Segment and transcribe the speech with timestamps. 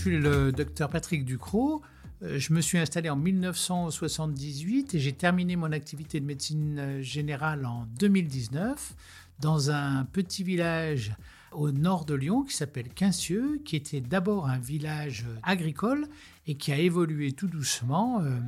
[0.00, 1.82] suis le docteur Patrick Ducrot.
[2.22, 7.02] Euh, je me suis installé en 1978 et j'ai terminé mon activité de médecine euh,
[7.02, 8.94] générale en 2019
[9.40, 11.12] dans un petit village
[11.52, 16.06] au nord de Lyon qui s'appelle Quincieux, qui était d'abord un village agricole
[16.46, 18.38] et qui a évolué tout doucement euh,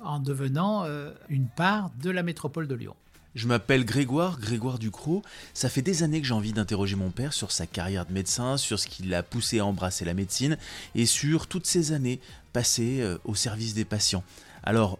[0.00, 0.86] en devenant
[1.28, 2.94] une part de la métropole de Lyon.
[3.36, 5.22] Je m'appelle Grégoire, Grégoire Ducrot.
[5.54, 8.56] Ça fait des années que j'ai envie d'interroger mon père sur sa carrière de médecin,
[8.56, 10.58] sur ce qui l'a poussé à embrasser la médecine
[10.96, 12.20] et sur toutes ces années
[12.52, 14.24] passées euh, au service des patients.
[14.64, 14.98] Alors,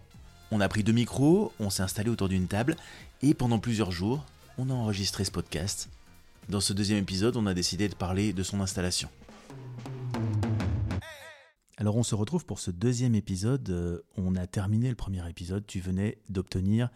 [0.53, 2.77] on a pris deux micros, on s'est installé autour d'une table
[3.21, 4.25] et pendant plusieurs jours,
[4.59, 5.89] on a enregistré ce podcast.
[6.49, 9.09] Dans ce deuxième épisode, on a décidé de parler de son installation.
[11.79, 13.69] Alors on se retrouve pour ce deuxième épisode.
[13.71, 15.67] Euh, on a terminé le premier épisode.
[15.67, 16.91] Tu venais d'obtenir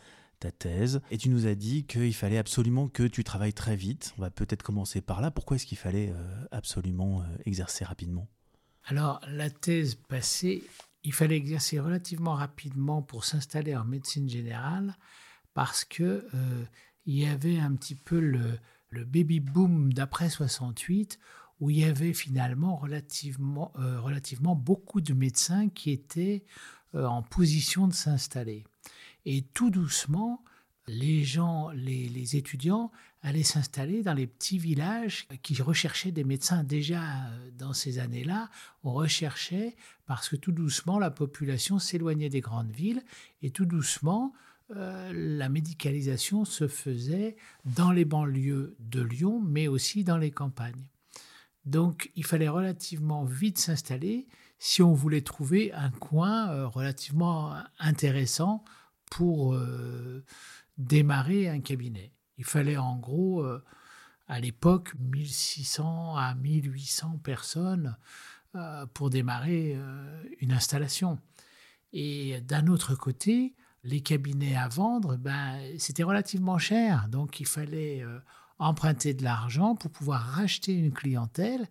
[0.45, 4.15] ta thèse et tu nous as dit qu'il fallait absolument que tu travailles très vite.
[4.19, 5.31] On va peut-être commencer par là.
[5.31, 8.29] Pourquoi est-ce qu'il fallait euh, absolument euh, exercer rapidement?
[8.85, 10.63] Alors, la thèse passée,
[11.03, 14.95] il fallait exercer relativement rapidement pour s'installer en médecine générale
[15.55, 16.65] parce que euh,
[17.07, 18.59] il y avait un petit peu le,
[18.91, 21.19] le baby boom d'après 68
[21.61, 26.45] où il y avait finalement relativement, relativement beaucoup de médecins qui étaient
[26.93, 28.65] en position de s'installer.
[29.25, 30.43] Et tout doucement,
[30.87, 32.91] les gens, les, étudiants
[33.23, 38.51] allaient s'installer dans les petits villages qui recherchaient des médecins déjà euh, dans ces années-là.
[38.83, 43.03] On recherchait parce que tout doucement, la population s'éloignait des grandes villes
[43.43, 44.35] et tout doucement,
[44.77, 50.87] euh, la médicalisation se faisait dans les banlieues de Lyon, mais aussi dans les campagnes.
[51.65, 54.27] Donc il fallait relativement vite s'installer
[54.59, 58.65] si on voulait trouver un coin euh, relativement intéressant
[59.11, 60.25] pour euh,
[60.79, 62.13] démarrer un cabinet.
[62.39, 63.63] Il fallait en gros, euh,
[64.29, 67.97] à l'époque, 1600 à 1800 personnes
[68.55, 69.79] euh, pour démarrer
[70.41, 71.19] une installation.
[71.93, 77.09] Et d'un autre côté, les cabinets à vendre, ben, c'était relativement cher.
[77.09, 78.05] Donc il fallait
[78.59, 81.69] emprunter de l'argent pour pouvoir racheter une clientèle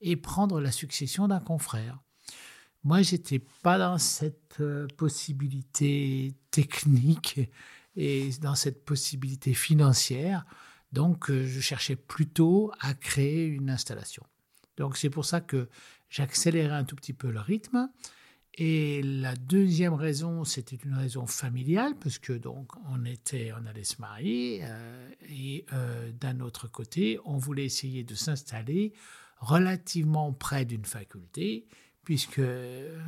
[0.00, 1.98] et prendre la succession d'un confrère.
[2.84, 4.62] Moi, j'étais pas dans cette
[4.96, 7.40] possibilité technique
[7.96, 10.46] et dans cette possibilité financière.
[10.92, 14.24] Donc, euh, je cherchais plutôt à créer une installation.
[14.76, 15.68] Donc, c'est pour ça que
[16.08, 17.90] j'accélérais un tout petit peu le rythme.
[18.54, 23.84] Et la deuxième raison, c'était une raison familiale, parce que donc on était, on allait
[23.84, 28.94] se marier, euh, et euh, d'un autre côté, on voulait essayer de s'installer
[29.38, 31.66] relativement près d'une faculté
[32.08, 32.98] puisque euh,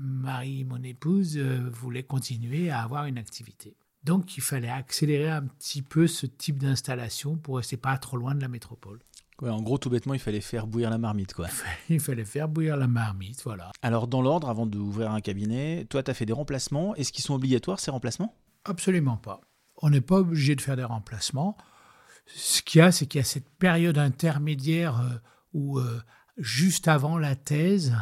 [0.00, 3.76] Marie, mon épouse, euh, voulait continuer à avoir une activité.
[4.02, 8.34] Donc il fallait accélérer un petit peu ce type d'installation pour rester pas trop loin
[8.34, 8.98] de la métropole.
[9.40, 11.34] en gros, tout bêtement, il fallait faire bouillir la marmite.
[11.34, 11.46] Quoi.
[11.88, 13.70] Il fallait faire bouillir la marmite, voilà.
[13.80, 16.96] Alors, dans l'ordre, avant d'ouvrir un cabinet, toi, tu as fait des remplacements.
[16.96, 18.34] Est-ce qu'ils sont obligatoires, ces remplacements?
[18.64, 19.40] Absolument pas.
[19.82, 21.56] On n'est pas obligé de faire des remplacements.
[22.26, 25.14] Ce qu'il y a, c'est qu'il y a cette période intermédiaire euh,
[25.52, 25.78] où,
[26.38, 27.94] juste avant la thèse,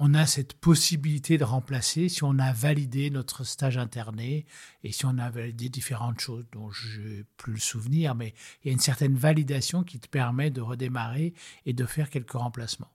[0.00, 4.46] on a cette possibilité de remplacer si on a validé notre stage interné
[4.82, 8.68] et si on a validé différentes choses dont je n'ai plus le souvenir, mais il
[8.68, 11.34] y a une certaine validation qui te permet de redémarrer
[11.66, 12.90] et de faire quelques remplacements.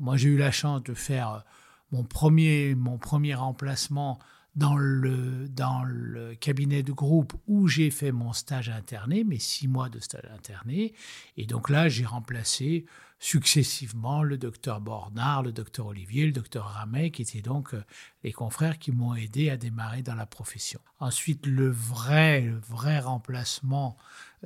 [0.00, 1.40] Moi, j'ai eu la chance de faire euh,
[1.92, 4.18] mon premier, mon premier remplacement
[4.56, 5.46] dans le,
[5.84, 10.28] le cabinet de groupe où j'ai fait mon stage interné, mes six mois de stage
[10.34, 10.94] interné.
[11.36, 12.86] Et donc là, j'ai remplacé
[13.18, 17.82] successivement le docteur Bornard, le docteur Olivier, le docteur Ramet, qui étaient donc euh,
[18.24, 20.80] les confrères qui m'ont aidé à démarrer dans la profession.
[21.00, 23.96] Ensuite, le vrai, vrai remplacement,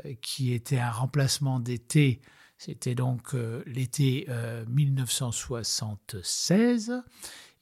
[0.05, 2.21] euh, qui était un remplacement d'été,
[2.59, 4.29] c'était donc euh, l'été
[4.69, 7.03] 1976.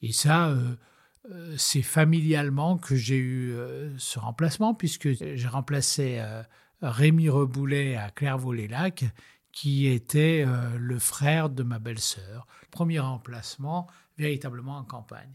[0.01, 0.55] Et ça,
[1.57, 3.53] c'est familialement que j'ai eu
[3.97, 6.23] ce remplacement, puisque j'ai remplacé
[6.81, 9.05] Rémi Reboulet à Clairvaux-les-Lacs,
[9.51, 12.47] qui était euh, le frère de ma belle-sœur.
[12.71, 13.87] Premier remplacement,
[14.17, 15.33] véritablement en campagne.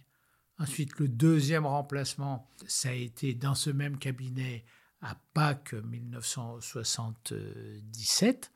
[0.58, 4.64] Ensuite, le deuxième remplacement, ça a été dans ce même cabinet
[5.00, 8.52] à Pâques 1977.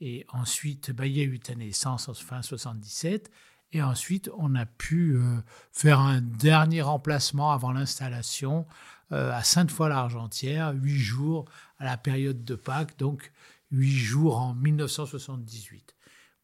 [0.00, 3.30] Et ensuite, bah, il y a eu naissance en fin 77.
[3.72, 5.38] Et ensuite, on a pu euh,
[5.72, 8.66] faire un dernier remplacement avant l'installation
[9.12, 11.46] euh, à Sainte-Foy-l'Argentière, huit jours
[11.78, 12.98] à la période de Pâques.
[12.98, 13.32] Donc,
[13.70, 15.94] huit jours en 1978.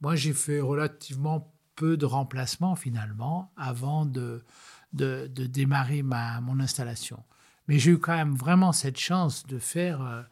[0.00, 4.42] Moi, j'ai fait relativement peu de remplacements finalement avant de,
[4.92, 7.22] de, démarrer ma, mon installation.
[7.68, 10.22] Mais j'ai eu quand même vraiment cette chance de faire, euh,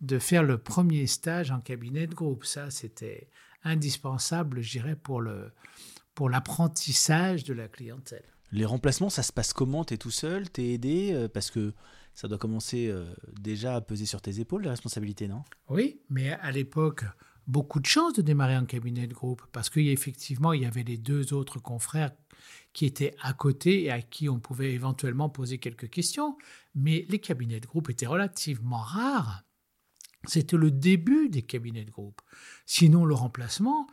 [0.00, 2.46] de faire le premier stage en cabinet de groupe.
[2.46, 3.28] Ça, c'était
[3.62, 5.52] indispensable, je dirais, pour, le,
[6.16, 8.24] pour l'apprentissage de la clientèle.
[8.50, 9.84] Les remplacements, ça se passe comment?
[9.84, 10.50] T'es tout seul?
[10.50, 11.12] T'es aidé?
[11.12, 11.74] Euh, Parce que
[12.14, 13.04] ça doit commencer euh,
[13.38, 15.44] déjà à peser sur tes épaules, les responsabilités, non?
[15.68, 17.04] Oui, mais à l'époque,
[17.46, 20.96] beaucoup de chance de démarrer en cabinet de groupe parce qu'effectivement, il y avait les
[20.96, 22.12] deux autres confrères
[22.72, 26.38] qui étaient à côté et à qui on pouvait éventuellement poser quelques questions.
[26.74, 29.42] Mais les cabinets de groupe étaient relativement rares.
[30.26, 32.20] C'était le début des cabinets de groupe.
[32.64, 33.86] Sinon, le remplacement,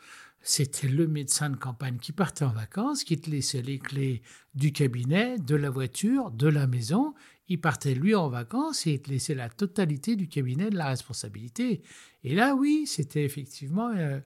[0.46, 4.22] c'était le médecin de campagne qui partait en vacances, qui te laissait les clés
[4.54, 7.14] du cabinet, de la voiture, de la maison.
[7.48, 10.88] Il partait lui en vacances et il te laissait la totalité du cabinet de la
[10.88, 11.82] responsabilité.
[12.26, 14.20] Et là, oui, c'était effectivement, euh,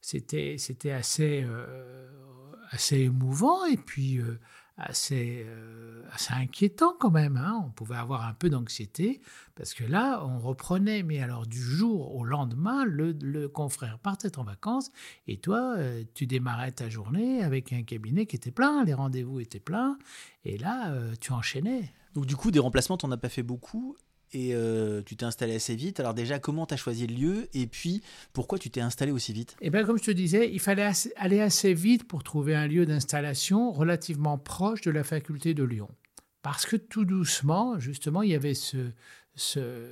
[0.00, 2.08] c'était, c'était assez, euh,
[2.70, 4.38] assez émouvant et puis euh,
[4.76, 7.36] assez, euh, assez inquiétant quand même.
[7.36, 7.62] Hein.
[7.66, 9.20] On pouvait avoir un peu d'anxiété
[9.54, 14.44] parce que là, on reprenait, mais alors du jour au lendemain, le, confrère partait en
[14.44, 14.90] vacances
[15.28, 19.40] et toi, euh, tu démarrais ta journée avec un cabinet qui était plein, les rendez-vous
[19.40, 19.96] étaient pleins
[20.44, 21.92] et là, euh, tu enchaînais.
[22.14, 23.96] Donc du coup, des remplacements, tu n'en as pas fait beaucoup
[24.34, 26.00] et euh, tu t'es installé assez vite.
[26.00, 28.02] Alors déjà, comment tu as choisi le lieu et puis
[28.32, 29.56] pourquoi tu t'es installé aussi vite?
[29.60, 32.84] Eh bien, comme je te disais, il fallait aller assez vite pour trouver un lieu
[32.84, 35.88] d'installation relativement proche de la faculté de Lyon.
[36.42, 38.90] Parce que tout doucement, justement, il y avait ce,
[39.34, 39.88] ce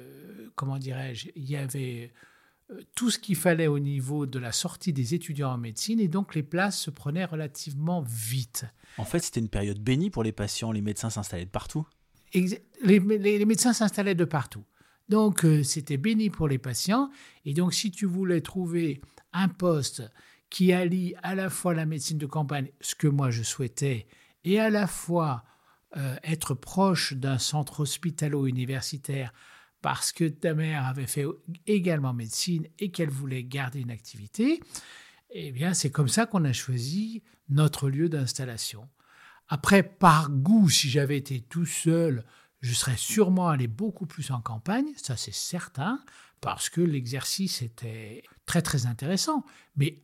[0.55, 2.13] comment dirais-je, il y avait
[2.71, 6.09] euh, tout ce qu'il fallait au niveau de la sortie des étudiants en médecine et
[6.09, 8.67] donc les places se prenaient relativement vite.
[8.99, 11.87] En fait, c'était une période bénie pour les patients, les médecins s'installaient de partout
[12.35, 14.65] les, médecins s'installaient de partout.
[15.09, 17.11] Donc, euh, c'était béni pour les patients.
[17.45, 19.01] Et donc, si tu voulais trouver
[19.33, 20.03] un poste
[20.51, 24.07] qui allie à la fois la médecine de campagne, ce que moi je souhaitais,
[24.45, 25.45] et à la fois
[25.97, 29.33] euh, être proche d'un centre hospitalo-universitaire
[29.83, 31.27] parce que ta mère avait fait
[31.67, 34.61] également médecine et qu'elle voulait garder une activité,
[35.31, 38.89] eh bien, c'est comme ça qu'on a choisi notre lieu d'installation.
[39.49, 42.25] Après, par goût, si j'avais été tout seul,
[42.61, 46.01] je serais sûrement allé beaucoup plus en campagne, ça c'est certain,
[46.41, 49.45] parce que l'exercice était très très intéressant.
[49.77, 50.03] Mais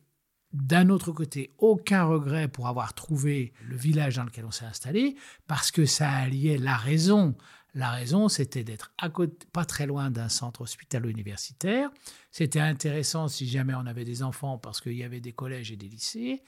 [0.51, 5.15] d'un autre côté, aucun regret pour avoir trouvé le village dans lequel on s'est installé,
[5.47, 7.35] parce que ça alliait la raison.
[7.75, 11.91] La raison, c'était d'être à côté, pas très loin d'un centre hospitalo-universitaire.
[12.31, 15.75] C'était intéressant si jamais on avait des enfants, parce qu'il y avait des collèges et
[15.75, 16.41] des lycées.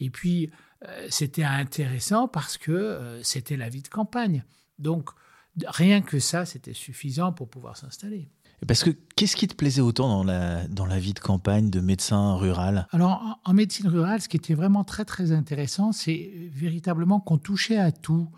[0.00, 0.50] Et puis,
[1.10, 4.44] c'était intéressant parce que euh, c'était la vie de campagne.
[4.78, 5.10] Donc,
[5.66, 8.28] rien que ça, c'était suffisant pour pouvoir s'installer.
[8.66, 11.80] Parce que qu'est-ce qui te plaisait autant dans la, dans la vie de campagne de
[11.80, 12.86] médecin rural?
[12.92, 17.78] Alors, en, médecine rurale, ce qui était vraiment très, très intéressant, c'est véritablement qu'on touchait
[17.78, 18.28] à tout.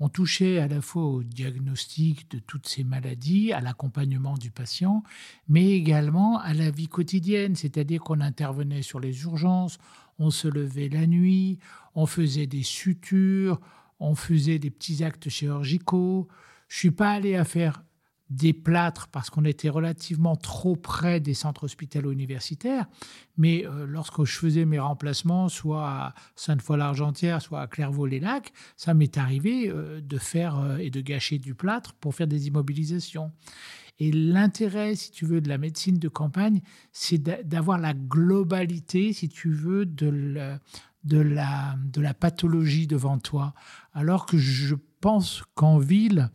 [0.00, 5.04] On touchait à la fois au diagnostic de toutes ces maladies, à l'accompagnement du patient,
[5.48, 9.78] mais également à la vie quotidienne, c'est-à-dire qu'on intervenait sur les urgences,
[10.18, 11.58] on se levait la nuit,
[11.94, 13.60] on faisait des sutures,
[14.00, 16.28] on faisait des petits actes chirurgicaux.
[16.68, 17.82] Je suis pas allé à faire
[18.30, 22.86] des plâtres parce qu'on était relativement trop près des centres hospitalo-universitaires.
[23.36, 29.18] Mais euh, lorsque je faisais mes remplacements, soit à Sainte-Foy-l'Argentière, soit à Clairvaux-les-Lacs, ça m'est
[29.18, 33.30] arrivé euh, de faire euh, et de gâcher du plâtre pour faire des immobilisations.
[34.00, 36.62] Et l'intérêt, si tu veux, de la médecine de campagne,
[36.92, 40.58] c'est d'avoir la globalité, si tu veux, de,
[41.04, 43.54] la pathologie devant toi.
[43.92, 46.28] Alors que je pense qu'en ville,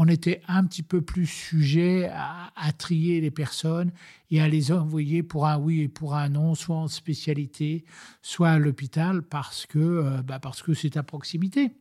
[0.00, 3.90] on était un petit peu plus sujet à, trier les personnes
[4.30, 7.84] et à les envoyer pour un oui et pour un non, soit en spécialité,
[8.22, 10.40] soit à l'hôpital, parce que euh, bah
[10.74, 11.72] c'est à proximité.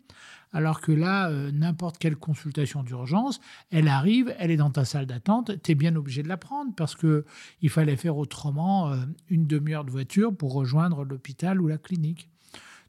[0.51, 5.05] Alors que là, euh, n'importe quelle consultation d'urgence, elle arrive, elle est dans ta salle
[5.05, 7.23] d'attente, tu es bien obligé de la prendre parce que
[7.61, 8.97] il fallait faire autrement euh,
[9.29, 12.29] une demi-heure de voiture pour rejoindre l'hôpital ou la clinique.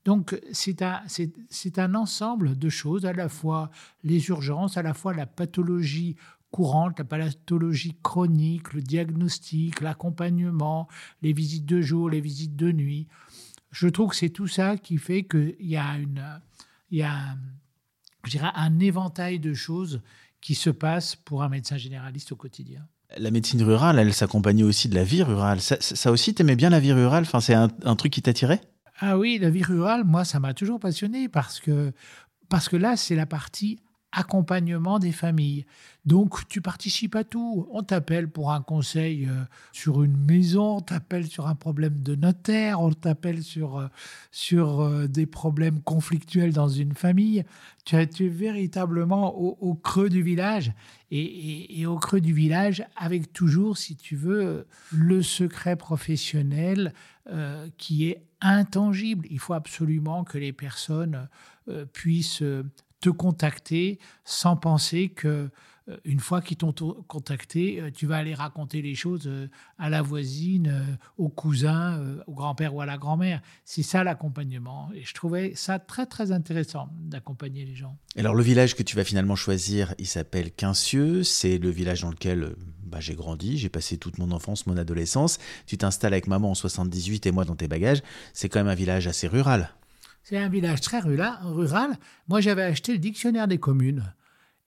[0.08, 1.02] Donc c'est un,
[1.76, 3.70] un, ensemble de choses, à la fois
[4.02, 6.16] les urgences, à la fois la pathologie
[6.50, 10.88] courante, la pathologie chronique, le diagnostic, l'accompagnement,
[11.20, 13.06] les visites de jour, les visites de nuit.
[13.70, 16.24] Je trouve que c'est tout ça qui fait qu'il y a, une,
[16.90, 17.36] il y a
[18.54, 20.00] un éventail de choses
[20.40, 22.80] qui se passent pour un médecin généraliste au quotidien.
[23.18, 25.60] La médecine rurale, elle s'accompagnait aussi de la vie rurale.
[25.60, 27.24] Ça, ça aussi, t'aimais bien la vie rurale?
[27.24, 28.62] Enfin, C'est un truc qui t'attirait?
[29.00, 31.92] Ah oui, la vie rurale, moi, ça m'a toujours passionné parce que,
[32.48, 33.78] parce que là, c'est la partie
[34.12, 35.66] accompagnement des familles.
[36.06, 37.68] Donc, tu participes à tout.
[37.70, 42.14] On t'appelle pour un conseil euh, sur une maison, on t'appelle sur un problème de
[42.14, 43.88] notaire, on t'appelle sur, euh,
[44.30, 47.44] sur euh, des problèmes conflictuels dans une famille.
[47.84, 50.72] Tu, es véritablement au, creux du village
[51.10, 56.92] et, au creux du village avec toujours, si tu veux, le secret professionnel
[57.78, 59.26] qui est intangible.
[59.30, 61.28] Il faut absolument que les personnes
[61.68, 62.42] euh, puissent
[63.00, 65.48] te contacter sans penser que euh,
[66.04, 66.72] une fois qu'ils t'ont
[67.06, 72.34] contacté, euh, tu vas aller raconter les choses euh, à la voisine, au cousin, au
[72.34, 73.40] grand-père ou à la grand-mère.
[73.64, 74.90] C'est ça l'accompagnement.
[74.94, 77.96] Et je trouvais ça très très intéressant d'accompagner les gens.
[78.16, 81.22] Alors le village que tu vas finalement choisir, il s'appelle Quincieux.
[81.22, 82.54] C'est le village dans lequel
[82.84, 85.38] bah, j'ai grandi, j'ai passé toute mon enfance, mon adolescence.
[85.66, 88.02] Tu t'installes avec maman en 78 et moi dans tes bagages.
[88.32, 89.70] C'est quand même un village assez rural.
[90.24, 91.96] C'est un village très rural.
[92.28, 94.12] Moi, j'avais acheté le dictionnaire des communes.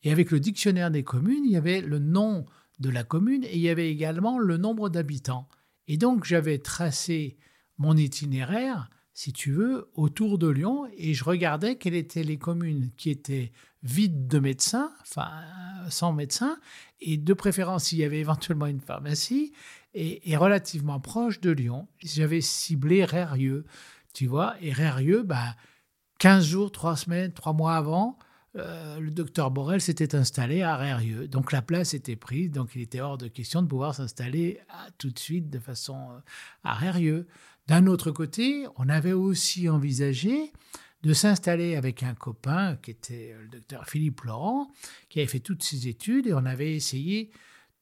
[0.03, 2.45] Et avec le dictionnaire des communes, il y avait le nom
[2.79, 5.47] de la commune et il y avait également le nombre d'habitants.
[5.87, 7.37] Et donc, j'avais tracé
[7.77, 12.89] mon itinéraire, si tu veux, autour de Lyon et je regardais quelles étaient les communes
[12.97, 13.51] qui étaient
[13.83, 15.29] vides de médecins, enfin,
[15.89, 16.57] sans médecins,
[16.99, 19.53] et de préférence, il y avait éventuellement une pharmacie,
[19.93, 21.87] et, relativement proche de Lyon.
[21.99, 23.65] J'avais ciblé Rérieux
[24.13, 24.55] tu vois.
[24.61, 25.55] Et Rérieux, bah,
[26.19, 28.17] 15 jours, 3 semaines, 3 mois avant,
[28.57, 31.27] euh, le docteur Borel s'était installé à Rérieux.
[31.27, 34.59] Donc la place était prise, donc il était hors de question de pouvoir s'installer
[34.97, 36.19] tout de suite de façon euh,
[36.63, 37.27] à Rérieux.
[37.67, 40.51] D'un autre côté, on avait aussi envisagé
[41.03, 44.71] de s'installer avec un copain qui était le docteur Philippe Laurent,
[45.09, 47.31] qui avait fait toutes ses études, et on avait essayé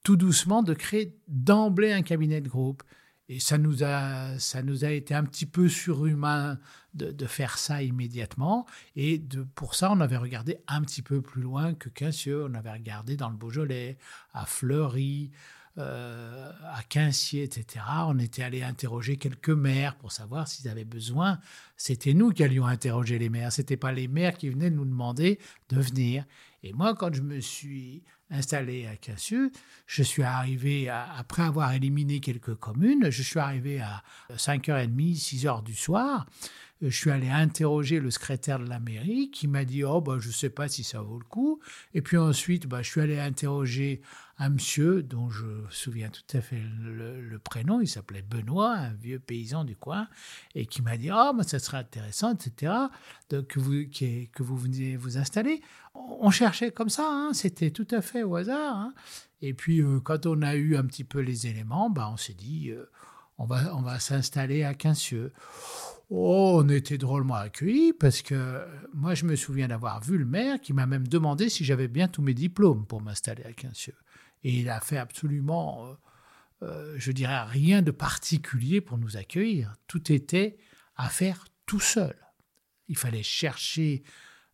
[0.04, 2.84] tout doucement de créer d'emblée un cabinet de groupe.
[3.30, 6.58] Et ça nous a, ça nous a été un petit peu surhumain
[6.96, 8.66] de, faire ça immédiatement.
[8.96, 12.46] Et de, pour ça, on avait regardé un petit peu plus loin que Quincieux.
[12.46, 14.00] On avait regardé dans le Beaujolais,
[14.34, 15.30] à Fleury,
[15.78, 17.86] euh, à Quincier, etc.
[18.08, 21.40] On était allé interroger quelques maires pour savoir s'ils avaient besoin.
[21.78, 23.52] C'était nous qui allions interroger les maires.
[23.52, 26.26] C'était pas les maires qui venaient nous demander de venir.
[26.64, 29.52] Et moi, quand je me suis installé à Cassieux,
[29.86, 34.04] je suis arrivé, après avoir éliminé quelques communes, je suis arrivé à
[34.36, 36.26] 5h30, 6h du soir.
[36.82, 40.30] Je suis allé interroger le secrétaire de la mairie qui m'a dit Oh, bah, je
[40.30, 41.60] ne sais pas si ça vaut le coup.
[41.94, 44.02] Et puis ensuite, bah, je suis allé interroger
[44.40, 47.82] un monsieur dont je me souviens tout à fait le, prénom.
[47.82, 50.08] Il s'appelait Benoît, un vieux paysan du coin,
[50.56, 52.74] et qui m'a dit Oh, bah, ça serait intéressant, etc.,
[53.30, 55.62] que, vous, que vous vous installer.
[55.94, 58.78] On cherchait comme ça, hein, c'était tout à fait au hasard.
[58.78, 58.94] Hein.
[59.42, 62.34] Et puis, euh, quand on a eu un petit peu les éléments, bah, on s'est
[62.34, 62.90] dit euh,
[63.38, 65.34] on va, on va s'installer à Quincieux.
[66.10, 70.60] Oh, on était drôlement accueillis parce que moi, je me souviens d'avoir vu le maire
[70.60, 73.96] qui m'a même demandé si j'avais bien tous mes diplômes pour m'installer à Quincieux.
[74.44, 75.94] Et il a fait absolument, euh,
[76.64, 79.76] euh, je dirais, rien de particulier pour nous accueillir.
[79.88, 80.58] Tout était
[80.96, 82.16] à faire tout seul.
[82.88, 84.04] Il fallait chercher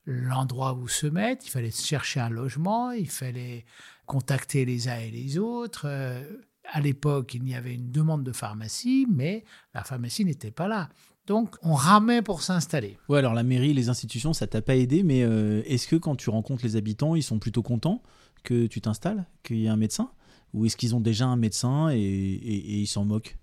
[0.06, 3.66] l'endroit où se mettre, il fallait chercher un logement, il fallait
[4.06, 5.86] contacter les uns et les autres.
[5.86, 6.24] Euh,
[6.72, 10.90] à l'époque, il y avait une demande de pharmacie, mais la pharmacie n'était pas là.
[11.28, 12.98] Donc, on ramait pour s'installer.
[13.10, 16.30] Ouais, alors la mairie, les institutions, ça t'a pas aidé, mais est-ce que quand tu
[16.30, 18.04] rencontres les habitants, ils sont plutôt contents?
[18.46, 20.12] Que tu t'installes, qu'il y ait un médecin
[20.54, 23.36] Ou est-ce qu'ils ont déjà un médecin et, ils s'en moquent?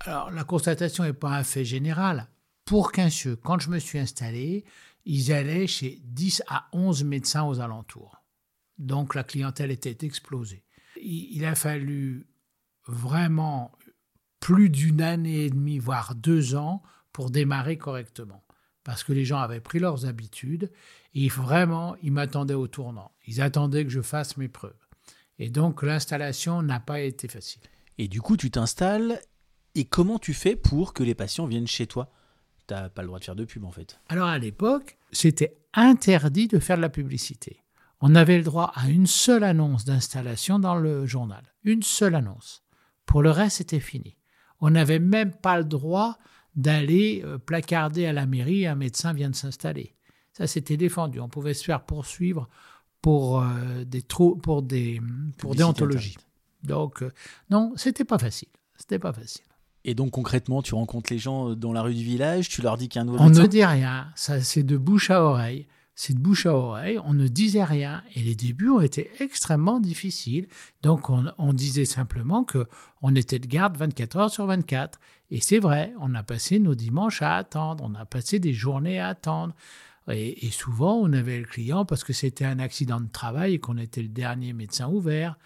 [0.00, 2.28] Alors, la constatation n'est pas un fait général.
[2.66, 4.64] Pour Quincieux, quand je me suis installé,
[5.04, 8.22] ils allaient chez 10 à 11 médecins aux alentours.
[8.78, 10.64] Donc, la clientèle était explosée.
[11.00, 12.26] il a fallu
[12.86, 13.72] vraiment
[14.40, 16.82] plus d'une année et demie, voire deux ans,
[17.12, 18.42] pour démarrer correctement.
[18.84, 20.70] Parce que les gens avaient pris leurs habitudes
[21.14, 23.12] et vraiment, ils m'attendaient au tournant.
[23.26, 24.74] Ils attendaient que je fasse mes preuves.
[25.38, 27.62] Et donc, l'installation n'a pas été facile.
[27.98, 29.20] Et du coup, tu t'installes
[29.74, 32.10] et comment tu fais pour que les patients viennent chez toi?
[32.66, 33.98] Tu n'as pas le droit de faire de pub en fait.
[34.08, 37.62] Alors à l'époque, c'était interdit de faire de la publicité.
[38.00, 41.42] On avait le droit à une seule annonce d'installation dans le journal.
[41.64, 42.62] Une seule annonce.
[43.06, 44.16] Pour le reste, c'était fini.
[44.60, 46.18] On n'avait même pas le droit
[46.56, 49.94] d'aller euh, placarder à la mairie un médecin vient de s'installer.
[50.32, 51.20] Ça, c'était défendu.
[51.20, 52.48] On pouvait se faire poursuivre
[53.00, 55.00] pour euh, des trous, pour des
[55.38, 56.16] pour déontologie.
[56.62, 57.10] Donc euh,
[57.50, 58.48] non, c'était pas facile.
[58.76, 59.44] C'était pas facile.
[59.84, 62.88] Et donc concrètement, tu rencontres les gens dans la rue du village, tu leur dis
[62.88, 64.06] qu'il y a un nouveau On ne dit rien.
[64.14, 65.66] Ça, c'est de bouche à oreille
[66.02, 69.78] c'est de bouche à oreille, on ne disait rien et les débuts ont été extrêmement
[69.78, 70.48] difficiles.
[70.82, 72.66] Donc on, disait simplement que
[73.02, 74.98] on était de garde 24 heures sur 24
[75.30, 78.98] et c'est vrai, on a passé nos dimanches à attendre, on a passé des journées
[78.98, 79.54] à attendre.
[80.10, 83.78] Et, souvent, on avait le client parce que c'était un accident de travail et qu'on
[83.78, 85.38] était le dernier médecin ouvert,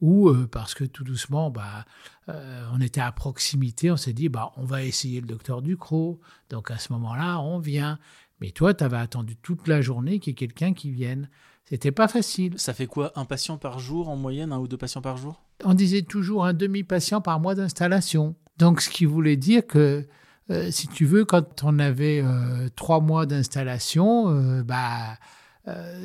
[0.00, 1.84] ou euh, parce que tout doucement, bah,
[2.28, 6.20] euh, on était à proximité, on s'est dit, bah, on va essayer le docteur Ducrot.
[6.48, 8.00] Donc à ce moment-là, on vient.
[8.40, 11.28] Mais toi, tu avais attendu toute la journée qu'il y ait quelqu'un qui vienne.
[11.64, 12.54] C'était pas facile.
[12.58, 15.42] Ça fait quoi Un patient par jour en moyenne Un ou deux patients par jour?
[15.64, 18.34] On disait toujours un demi-patient par mois d'installation.
[18.58, 20.06] Donc, ce qui voulait dire que
[20.50, 25.18] euh, si tu veux, quand on avait euh, trois mois d'installation, bah,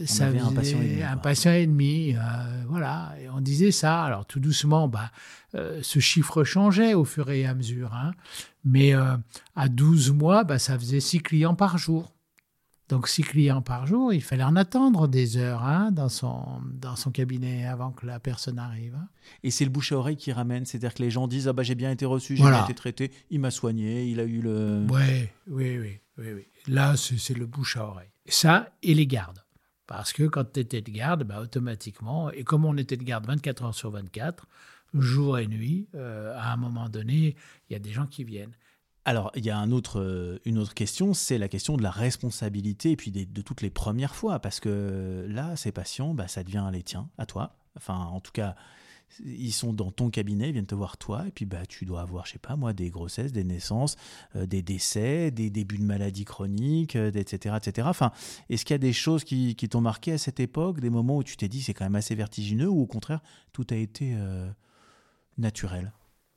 [0.06, 1.04] ça avait un patient et demi.
[1.04, 2.15] Un patient et demi
[2.68, 4.04] voilà, et on disait ça.
[4.04, 5.10] Alors tout doucement, bah,
[5.54, 7.94] ce chiffre changeait au fur et à mesure.
[7.96, 8.12] Hein.
[8.63, 12.14] Mais à 12 mois, bah, ça faisait six clients par jour.
[12.88, 16.96] Donc six clients par jour, il fallait en attendre des heures hein, dans, son, dans
[16.96, 18.96] son cabinet avant que la personne arrive.
[18.96, 19.08] Hein.
[19.42, 21.63] Et c'est le bouche à oreille qui ramène, c'est-à-dire que les gens disent ah bah
[21.63, 24.86] j'ai bien été reçu, j'ai bien été traité, il m'a soigné, il a eu le.
[24.89, 26.48] Ouais, oui, oui, oui, oui.
[26.68, 28.10] Là c'est le bouche à oreille.
[28.27, 29.44] Ça et les gardes,
[29.88, 33.25] parce que quand tu étais de garde, bah, automatiquement, et comme on était de garde
[33.25, 34.48] 24 heures sur 24,
[34.94, 37.36] jour et nuit, euh, à un moment donné,
[37.70, 38.56] il y a des gens qui viennent.
[39.07, 42.95] Alors, il y a euh, une autre question, c'est la question de la responsabilité et
[42.95, 46.81] puis de toutes les premières fois, parce que là, ces patients, bah, ça devient les
[46.81, 47.55] tiens, à toi.
[47.77, 48.55] Enfin, en tout cas,
[49.24, 52.01] ils sont dans ton cabinet, ils viennent te voir toi, et puis bah, tu dois
[52.01, 53.95] avoir, je sais pas moi, des grossesses, des naissances,
[54.35, 57.88] euh, des décès, des débuts de maladies chroniques, etc., euh, etc.
[57.88, 58.12] Enfin,
[58.50, 61.24] est-ce qu'il y a des choses qui, t'ont marqué à cette époque, des moments où
[61.24, 63.21] tu t'es dit c'est quand même assez vertigineux, ou au contraire,
[63.53, 64.17] tout a été
[65.38, 65.91] naturel?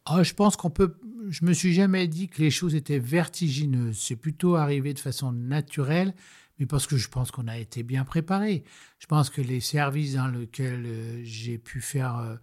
[0.08, 0.96] Ah, je pense qu'on peut.
[1.28, 3.98] Je me suis jamais dit que les choses étaient vertigineuses.
[3.98, 6.14] C'est plutôt arrivé de façon naturelle,
[6.58, 8.64] mais parce que je pense qu'on a été bien préparé.
[8.98, 12.36] Je pense que les services dans lesquels euh, j'ai pu faire euh,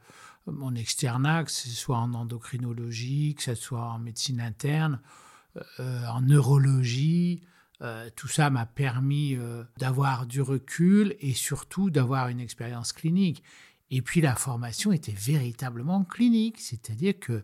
[0.46, 5.00] mon externat, que ce soit en endocrinologie, que ce soit en médecine interne,
[5.80, 7.42] euh, en neurologie,
[8.16, 9.38] tout ça m'a permis
[9.78, 13.44] d'avoir du recul et surtout d'avoir une expérience clinique.
[13.92, 17.44] Et puis la formation était véritablement clinique, c'est-à-dire que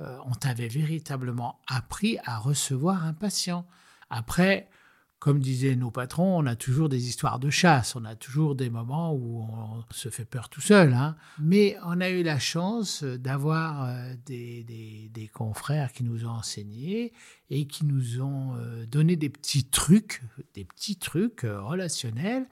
[0.00, 3.66] euh, on t'avait véritablement appris à recevoir un patient.
[4.08, 4.70] Après,
[5.18, 8.70] comme disaient nos patrons, on a toujours des histoires de chasse, on a toujours des
[8.70, 10.94] moments où on se fait peur tout seul.
[10.94, 11.14] Hein.
[11.38, 14.64] Mais on a eu la chance d'avoir euh, des,
[15.12, 17.12] des, confrères qui nous ont enseigné
[17.50, 20.22] et qui nous ont euh, donné des petits trucs,
[20.54, 22.48] des petits trucs relationnels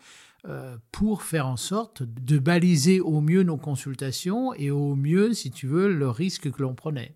[0.92, 5.66] pour faire en sorte de baliser au mieux nos consultations et au mieux, si tu
[5.66, 7.14] veux, le risque que l'on prenait.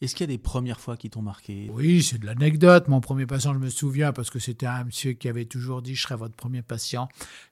[0.00, 1.70] Est-ce qu'il y a des premières fois qui t'ont marqué?
[1.74, 2.88] Oui, c'est de l'anecdote.
[2.88, 5.94] Mon premier patient, je me souviens, parce que c'était un monsieur qui avait toujours dit
[5.94, 7.08] je serai votre premier patient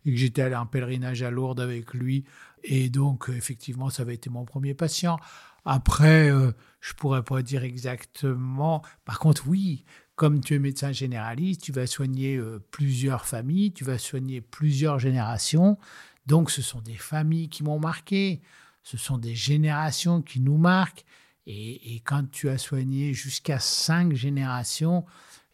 [0.06, 2.24] et que j'étais allé en pèlerinage à Lourdes avec lui.
[2.64, 5.18] Et donc, effectivement, ça avait été mon premier patient.
[5.66, 8.82] Après, euh, je pourrais pas dire exactement.
[9.04, 9.84] Par contre, oui,
[10.18, 14.98] comme tu es médecin généraliste, tu vas soigner euh, plusieurs familles, tu vas soigner plusieurs
[14.98, 15.78] générations.
[16.26, 18.42] Donc ce sont des familles qui m'ont marqué,
[18.82, 21.04] ce sont des générations qui nous marquent.
[21.46, 25.06] Et, quand tu as soigné jusqu'à cinq générations,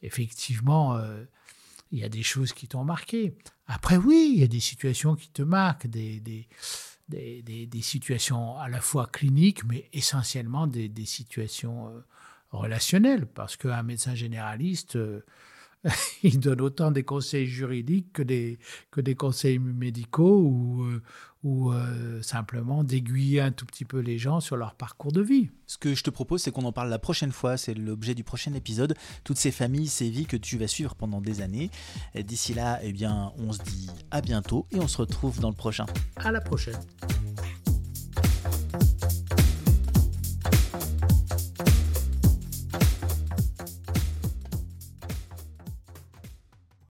[0.03, 1.23] effectivement, euh,
[1.93, 3.37] il y a des choses qui t'ont marqué.
[3.67, 6.49] Après, oui, il y a des situations qui te marquent, des, des,
[7.09, 12.01] des, situations à la fois cliniques, mais essentiellement des, situations euh,
[12.59, 15.21] relationnel, parce qu'un médecin généraliste, euh,
[16.23, 18.59] il donne autant des conseils juridiques que des,
[18.91, 21.03] que des conseils médicaux ou, euh,
[21.43, 25.51] ou euh, simplement d'aiguiller un tout petit peu les gens sur leur parcours de vie.
[25.67, 28.25] Ce que je te propose, c'est qu'on en parle la prochaine fois, c'est l'objet du
[28.25, 31.71] prochain épisode, toutes ces familles, ces vies que tu vas suivre pendant des années.
[32.15, 35.57] D'ici là, eh bien, on se dit à bientôt et on se retrouve dans le
[35.57, 35.87] prochain.
[36.17, 36.79] À la prochaine.